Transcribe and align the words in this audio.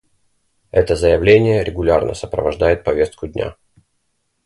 Это 0.71 0.95
заявление 0.95 1.63
регулярно 1.63 2.15
сопровождает 2.15 2.83
повестку 2.83 3.27
дня. 3.27 3.55